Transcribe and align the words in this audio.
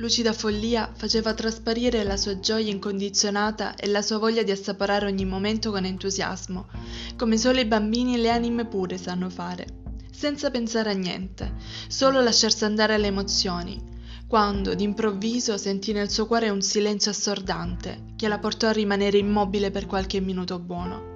lucida 0.00 0.32
follia 0.32 0.90
faceva 0.96 1.34
trasparire 1.34 2.02
la 2.04 2.16
sua 2.16 2.40
gioia 2.40 2.70
incondizionata 2.70 3.74
e 3.74 3.86
la 3.86 4.00
sua 4.00 4.16
voglia 4.16 4.42
di 4.42 4.50
assaporare 4.50 5.06
ogni 5.06 5.26
momento 5.26 5.70
con 5.70 5.84
entusiasmo, 5.84 6.68
come 7.16 7.36
solo 7.36 7.60
i 7.60 7.66
bambini 7.66 8.14
e 8.14 8.18
le 8.18 8.30
anime 8.30 8.64
pure 8.64 8.96
sanno 8.96 9.28
fare, 9.28 9.66
senza 10.10 10.50
pensare 10.50 10.90
a 10.90 10.94
niente, 10.94 11.52
solo 11.86 12.22
lasciarsi 12.22 12.64
andare 12.64 12.94
alle 12.94 13.08
emozioni, 13.08 13.78
quando 14.26 14.74
d'improvviso 14.74 15.58
sentì 15.58 15.92
nel 15.92 16.10
suo 16.10 16.26
cuore 16.26 16.48
un 16.48 16.62
silenzio 16.62 17.10
assordante 17.10 18.14
che 18.16 18.26
la 18.26 18.38
portò 18.38 18.68
a 18.68 18.72
rimanere 18.72 19.18
immobile 19.18 19.70
per 19.70 19.84
qualche 19.84 20.18
minuto 20.20 20.58
buono. 20.58 21.08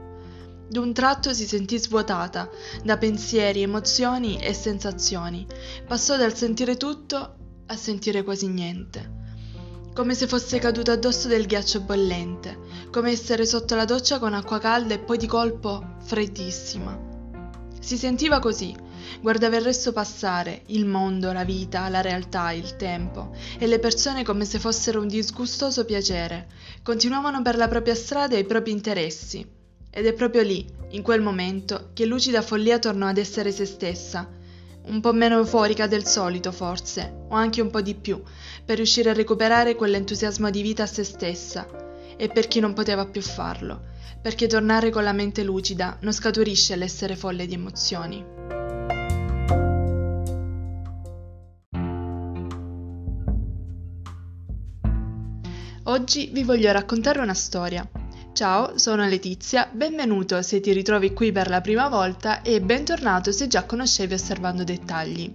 D'un 0.69 0.93
tratto 0.93 1.33
si 1.33 1.47
sentì 1.47 1.79
svuotata 1.79 2.51
da 2.83 2.99
pensieri, 2.99 3.63
emozioni 3.63 4.39
e 4.39 4.53
sensazioni. 4.53 5.47
Passò 5.87 6.17
dal 6.17 6.35
sentire 6.35 6.77
tutto 6.77 7.37
a 7.67 7.77
sentire 7.77 8.23
quasi 8.23 8.49
niente. 8.49 9.23
Come 9.95 10.15
se 10.15 10.27
fosse 10.27 10.59
caduto 10.59 10.91
addosso 10.91 11.29
del 11.29 11.47
ghiaccio 11.47 11.81
bollente, 11.81 12.59
come 12.91 13.11
essere 13.11 13.47
sotto 13.47 13.75
la 13.75 13.85
doccia 13.85 14.19
con 14.19 14.35
acqua 14.35 14.59
calda 14.59 14.95
e 14.95 14.99
poi 14.99 15.19
di 15.19 15.27
colpo 15.27 15.97
freddissima. 16.01 17.13
Si 17.81 17.97
sentiva 17.97 18.39
così, 18.39 18.75
guardava 19.21 19.57
il 19.57 19.63
resto 19.63 19.93
passare, 19.93 20.63
il 20.67 20.85
mondo, 20.85 21.33
la 21.33 21.45
vita, 21.45 21.89
la 21.89 22.01
realtà, 22.01 22.51
il 22.53 22.77
tempo, 22.77 23.35
e 23.59 23.67
le 23.67 23.79
persone 23.79 24.25
come 24.25 24.45
se 24.45 24.59
fossero 24.59 25.01
un 25.01 25.09
disgustoso 25.09 25.85
piacere, 25.85 26.49
continuavano 26.83 27.43
per 27.43 27.57
la 27.57 27.69
propria 27.69 27.95
strada 27.95 28.37
e 28.37 28.41
i 28.41 28.45
propri 28.45 28.73
interessi. 28.73 29.47
Ed 29.91 30.07
è 30.07 30.13
proprio 30.13 30.43
lì, 30.43 30.67
in 30.91 31.03
quel 31.03 31.21
momento, 31.21 31.91
che 31.93 32.05
lucida 32.05 32.43
follia 32.43 32.79
tornò 32.79 33.07
ad 33.07 33.19
essere 33.19 33.53
se 33.53 33.65
stessa, 33.65 34.29
un 34.87 35.01
po' 35.01 35.13
meno 35.13 35.39
euforica 35.39 35.87
del 35.87 36.05
solito 36.07 36.53
forse, 36.53 37.25
o 37.29 37.35
anche 37.35 37.61
un 37.61 37.71
po' 37.71 37.81
di 37.81 37.95
più, 37.95 38.23
per 38.65 38.77
riuscire 38.77 39.11
a 39.11 39.15
recuperare 39.15 39.75
quell'entusiasmo 39.75 40.51
di 40.51 40.63
vita 40.63 40.83
a 40.83 40.87
se 40.87 41.05
stessa, 41.05 41.67
e 42.17 42.29
per 42.29 42.49
chi 42.49 42.61
non 42.61 42.75
poteva 42.75 43.07
più 43.07 43.23
farlo, 43.23 43.81
perché 44.21 44.47
tornare 44.47 44.91
con 44.91 45.05
la 45.05 45.13
mente 45.13 45.43
lucida 45.43 45.97
non 46.01 46.13
scaturisce 46.13 46.77
l'essere 46.77 47.17
folle 47.17 47.47
di 47.47 47.55
emozioni. 47.55 48.25
Oggi 55.87 56.31
vi 56.33 56.43
voglio 56.45 56.73
raccontare 56.73 57.21
una 57.21 57.35
storia 57.35 57.87
Ciao, 58.35 58.79
sono 58.79 59.07
Letizia, 59.07 59.69
benvenuto 59.71 60.43
se 60.43 60.59
ti 60.59 60.73
ritrovi 60.73 61.13
qui 61.13 61.31
per 61.31 61.49
la 61.49 61.61
prima 61.61 61.89
volta 61.89 62.43
e 62.43 62.61
bentornato 62.61 63.31
se 63.31 63.47
già 63.47 63.63
conoscevi 63.63 64.15
osservando 64.15 64.65
dettagli. 64.65 65.33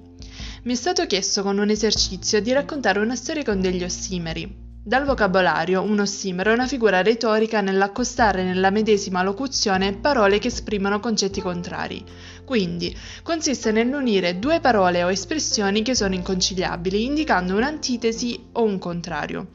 Mi 0.63 0.73
è 0.73 0.75
stato 0.75 1.05
chiesto 1.05 1.41
con 1.41 1.59
un 1.59 1.69
esercizio 1.69 2.41
di 2.41 2.51
raccontare 2.51 2.99
una 2.99 3.15
storia 3.15 3.43
con 3.45 3.61
degli 3.61 3.85
ossimeri. 3.85 4.53
Dal 4.83 5.05
vocabolario, 5.05 5.81
un 5.81 6.01
ossimero 6.01 6.51
è 6.51 6.53
una 6.53 6.67
figura 6.67 7.01
retorica 7.01 7.61
nell'accostare 7.61 8.43
nella 8.43 8.69
medesima 8.69 9.23
locuzione 9.23 9.93
parole 9.93 10.37
che 10.39 10.49
esprimono 10.49 10.99
concetti 10.99 11.39
contrari. 11.39 12.03
Quindi, 12.43 12.93
consiste 13.23 13.71
nell'unire 13.71 14.39
due 14.39 14.59
parole 14.59 15.05
o 15.05 15.09
espressioni 15.09 15.83
che 15.83 15.95
sono 15.95 16.15
inconciliabili, 16.15 17.05
indicando 17.05 17.55
un'antitesi 17.55 18.47
o 18.51 18.63
un 18.63 18.77
contrario. 18.77 19.51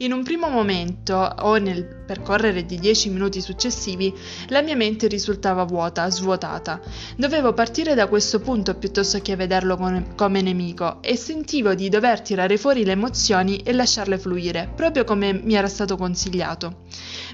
In 0.00 0.12
un 0.12 0.22
primo 0.22 0.50
momento, 0.50 1.14
o 1.14 1.56
nel 1.56 1.86
percorrere 1.86 2.66
di 2.66 2.78
dieci 2.78 3.08
minuti 3.08 3.40
successivi, 3.40 4.12
la 4.48 4.60
mia 4.60 4.76
mente 4.76 5.06
risultava 5.06 5.64
vuota, 5.64 6.10
svuotata. 6.10 6.82
Dovevo 7.16 7.54
partire 7.54 7.94
da 7.94 8.06
questo 8.06 8.40
punto 8.40 8.74
piuttosto 8.74 9.20
che 9.20 9.36
vederlo 9.36 9.78
come 10.14 10.42
nemico 10.42 10.98
e 11.00 11.16
sentivo 11.16 11.74
di 11.74 11.88
dover 11.88 12.20
tirare 12.20 12.58
fuori 12.58 12.84
le 12.84 12.92
emozioni 12.92 13.56
e 13.58 13.72
lasciarle 13.72 14.18
fluire, 14.18 14.70
proprio 14.76 15.04
come 15.04 15.32
mi 15.32 15.54
era 15.54 15.66
stato 15.66 15.96
consigliato. 15.96 16.84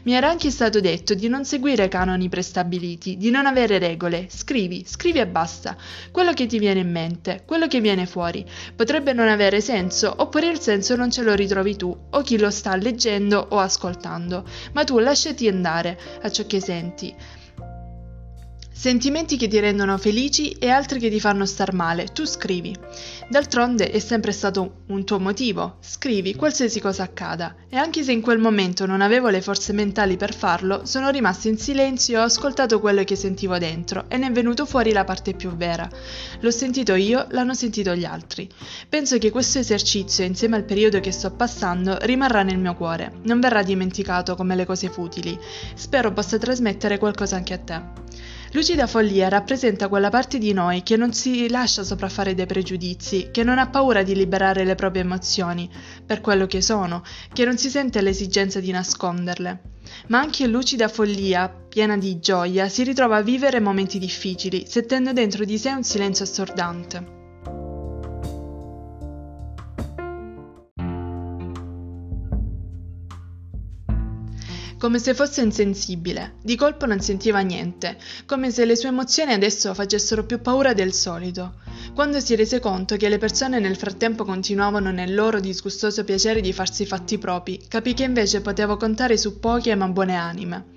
Mi 0.05 0.15
era 0.15 0.29
anche 0.29 0.51
stato 0.51 0.81
detto 0.81 1.15
di 1.15 1.29
non 1.29 1.45
seguire 1.45 1.89
canoni 1.89 2.29
prestabiliti, 2.29 3.17
di 3.17 3.31
non 3.31 3.47
avere 3.47 3.79
regole. 3.79 4.27
Scrivi, 4.31 4.85
scrivi 4.87 5.19
e 5.19 5.27
basta. 5.27 5.77
Quello 6.13 6.33
che 6.33 6.47
ti 6.47 6.61
viene 6.61 6.81
in 6.81 6.91
mente, 6.91 7.43
quello 7.45 7.67
che 7.67 7.81
viene 7.81 8.07
fuori. 8.07 8.45
Potrebbe 8.77 9.13
non 9.13 9.27
avere 9.27 9.61
senso, 9.61 10.13
oppure 10.17 10.49
il 10.49 10.61
senso 10.61 10.95
non 10.95 11.11
ce 11.11 11.23
lo 11.23 11.35
ritrovi 11.35 11.77
tu, 11.77 11.97
o 12.11 12.21
chi 12.23 12.39
lo 12.39 12.51
sta 12.53 12.77
leggendo 12.77 13.45
o 13.51 13.59
ascoltando, 13.59 14.45
ma 14.73 14.85
tu 14.85 14.99
lasciati 15.01 15.49
andare 15.49 15.99
a 16.23 16.31
ciò 16.31 16.47
che 16.47 16.61
senti. 16.61 17.13
Sentimenti 18.75 19.37
che 19.37 19.49
ti 19.49 19.61
rendono 19.61 19.97
felici 19.99 20.53
e 20.53 20.69
altri 20.69 20.99
che 20.99 21.11
ti 21.11 21.21
fanno 21.21 21.45
star 21.47 21.73
male, 21.75 22.07
tu 22.07 22.25
scrivi. 22.25 22.75
D'altronde 23.29 23.91
è 23.91 23.99
sempre 23.99 24.33
stato 24.33 24.83
un 24.87 25.05
tuo 25.05 25.21
motivo, 25.21 25.77
scrivi 25.81 26.35
qualsiasi 26.35 26.81
cosa 26.81 27.05
accada. 27.05 27.55
E 27.69 27.77
anche 27.77 28.03
se 28.03 28.13
in 28.13 28.21
quel 28.23 28.39
momento 28.39 28.85
non 28.87 29.01
avevo 29.01 29.29
le 29.29 29.41
forze 29.41 29.73
mentali 29.73 30.17
per 30.17 30.35
farlo, 30.35 30.85
sono 30.85 31.11
rimasta 31.11 31.49
in 31.49 31.59
silenzio 31.59 32.17
e 32.17 32.21
ho 32.21 32.25
ascoltato 32.25 32.81
quello 32.81 33.05
che 33.05 33.15
sentivo 33.15 33.57
dentro 33.59 34.07
e 34.09 34.17
ne 34.17 34.29
è 34.29 34.33
venuto 34.33 34.67
fuori 34.67 34.91
la 34.91 35.05
parte 35.05 35.35
più 35.35 35.55
vera. 35.55 35.89
L'ho 36.41 36.51
sentito 36.51 36.95
io, 36.95 37.27
l'hanno 37.31 37.55
sentito 37.55 37.95
gli 37.95 38.05
altri. 38.05 38.49
Penso 38.89 39.19
che 39.19 39.31
questo 39.31 39.59
esercizio, 39.59 40.25
insieme 40.25 40.57
al 40.57 40.65
periodo 40.65 40.99
che 40.99 41.13
sto 41.13 41.31
passando, 41.31 41.99
rimarrà 42.01 42.43
nel 42.43 42.59
mio 42.59 42.75
cuore, 42.75 43.13
non 43.23 43.39
verrà 43.39 43.63
dimenticato 43.63 44.35
come 44.35 44.57
le 44.57 44.67
cose 44.67 44.89
futili. 44.89 45.39
Spero 45.75 46.13
possa 46.13 46.39
trasmettere 46.39 46.99
qualcosa 46.99 47.37
anche 47.37 47.55
a 47.55 47.59
te. 47.59 48.01
Lucida 48.55 48.87
follia 48.87 49.29
rappresenta 49.31 49.89
quella 49.89 50.11
parte 50.11 50.37
di 50.37 50.53
noi 50.53 50.83
che 50.83 50.99
non 50.99 51.15
si 51.15 51.49
lascia 51.49 51.85
sopraffare 51.85 52.35
dai 52.35 52.45
pregiudizi, 52.45 53.31
che 53.33 53.45
non 53.45 53.59
ha 53.59 53.71
paura 53.71 54.03
di 54.03 54.15
liberare 54.15 54.65
le 54.65 54.75
proprie 54.75 55.01
emozioni, 55.01 55.71
per 56.05 56.21
quello 56.21 56.47
che 56.47 56.61
sono, 56.61 57.03
che 57.33 57.47
non 57.47 57.57
si 57.57 57.71
sente 57.71 58.03
l'esigenza 58.03 58.61
di 58.61 58.71
nasconderle. 58.71 59.61
Ma 60.09 60.19
anche 60.19 60.47
lucida 60.47 60.89
follia, 60.89 61.49
piena 61.49 61.97
di 61.97 62.21
gioia, 62.21 62.69
si 62.69 62.85
ritrova 62.85 63.17
a 63.17 63.23
vivere 63.23 63.59
momenti 63.59 63.99
difficili, 63.99 64.67
sentendo 64.67 65.15
dentro 65.15 65.47
di 65.47 65.57
sé 65.57 65.71
un 65.71 65.83
silenzio 65.83 66.27
assordante. 66.27 67.22
Come 74.83 74.99
se 74.99 75.15
fosse 75.15 75.43
insensibile. 75.43 76.39
Di 76.43 76.57
colpo 76.57 76.87
non 76.87 76.99
sentiva 76.99 77.39
niente, 77.39 77.97
come 78.27 78.51
se 78.51 78.65
le 78.65 78.75
sue 78.75 78.89
emozioni 78.89 79.33
adesso 79.33 79.73
facessero 79.75 80.27
più 80.27 80.41
paura 80.41 80.73
del 80.73 80.93
solito. 80.93 81.55
Quando 81.95 82.19
si 82.19 82.35
rese 82.35 82.59
conto 82.59 82.97
che 82.97 83.09
le 83.09 83.19
persone 83.19 83.61
nel 83.61 83.77
frattempo 83.77 84.25
continuavano 84.25 84.91
nel 84.91 85.15
loro 85.15 85.39
disgustoso 85.39 86.03
piacere 86.03 86.41
di 86.41 86.53
farsi 86.53 86.85
fatti 86.85 87.17
propri, 87.17 87.65
capì 87.69 87.95
che 87.95 88.03
invece 88.03 88.41
potevo 88.41 88.77
contare 88.77 89.17
su 89.17 89.39
poche 89.39 89.73
ma 89.77 89.87
buone 89.87 90.17
anime. 90.17 90.72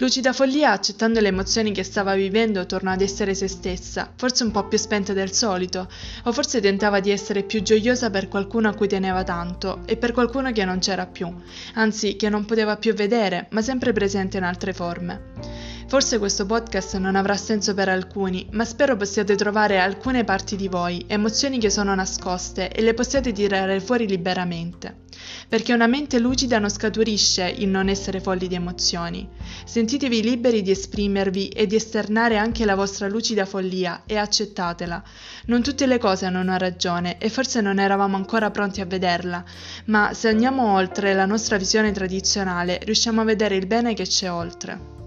Lucida 0.00 0.32
follia, 0.32 0.70
accettando 0.70 1.18
le 1.18 1.26
emozioni 1.26 1.72
che 1.72 1.82
stava 1.82 2.14
vivendo, 2.14 2.66
tornò 2.66 2.92
ad 2.92 3.00
essere 3.00 3.34
se 3.34 3.48
stessa, 3.48 4.12
forse 4.14 4.44
un 4.44 4.52
po' 4.52 4.68
più 4.68 4.78
spenta 4.78 5.12
del 5.12 5.32
solito, 5.32 5.88
o 6.22 6.32
forse 6.32 6.60
tentava 6.60 7.00
di 7.00 7.10
essere 7.10 7.42
più 7.42 7.62
gioiosa 7.62 8.08
per 8.08 8.28
qualcuno 8.28 8.68
a 8.68 8.74
cui 8.74 8.86
teneva 8.86 9.24
tanto 9.24 9.80
e 9.86 9.96
per 9.96 10.12
qualcuno 10.12 10.52
che 10.52 10.64
non 10.64 10.78
c'era 10.78 11.06
più, 11.06 11.28
anzi 11.74 12.14
che 12.14 12.28
non 12.28 12.44
poteva 12.44 12.76
più 12.76 12.94
vedere, 12.94 13.48
ma 13.50 13.60
sempre 13.60 13.92
presente 13.92 14.36
in 14.36 14.44
altre 14.44 14.72
forme. 14.72 15.57
Forse 15.88 16.18
questo 16.18 16.44
podcast 16.44 16.98
non 16.98 17.16
avrà 17.16 17.34
senso 17.34 17.72
per 17.72 17.88
alcuni, 17.88 18.46
ma 18.50 18.66
spero 18.66 18.94
possiate 18.98 19.36
trovare 19.36 19.78
alcune 19.78 20.22
parti 20.22 20.54
di 20.54 20.68
voi, 20.68 21.02
emozioni 21.06 21.58
che 21.58 21.70
sono 21.70 21.94
nascoste 21.94 22.70
e 22.70 22.82
le 22.82 22.92
possiate 22.92 23.32
tirare 23.32 23.80
fuori 23.80 24.06
liberamente. 24.06 25.06
Perché 25.48 25.72
una 25.72 25.86
mente 25.86 26.18
lucida 26.18 26.58
non 26.58 26.68
scaturisce 26.68 27.48
il 27.48 27.68
non 27.68 27.88
essere 27.88 28.20
folli 28.20 28.48
di 28.48 28.54
emozioni. 28.54 29.26
Sentitevi 29.64 30.22
liberi 30.22 30.60
di 30.60 30.72
esprimervi 30.72 31.48
e 31.48 31.66
di 31.66 31.76
esternare 31.76 32.36
anche 32.36 32.66
la 32.66 32.74
vostra 32.74 33.08
lucida 33.08 33.46
follia 33.46 34.02
e 34.04 34.16
accettatela. 34.16 35.02
Non 35.46 35.62
tutte 35.62 35.86
le 35.86 35.96
cose 35.96 36.26
hanno 36.26 36.40
una 36.40 36.58
ragione 36.58 37.16
e 37.16 37.30
forse 37.30 37.62
non 37.62 37.78
eravamo 37.78 38.16
ancora 38.16 38.50
pronti 38.50 38.82
a 38.82 38.86
vederla, 38.86 39.42
ma 39.86 40.12
se 40.12 40.28
andiamo 40.28 40.74
oltre 40.74 41.14
la 41.14 41.24
nostra 41.24 41.56
visione 41.56 41.92
tradizionale 41.92 42.78
riusciamo 42.82 43.22
a 43.22 43.24
vedere 43.24 43.56
il 43.56 43.66
bene 43.66 43.94
che 43.94 44.04
c'è 44.04 44.30
oltre. 44.30 44.97